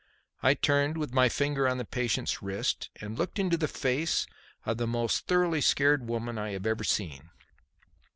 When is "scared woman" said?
5.61-6.39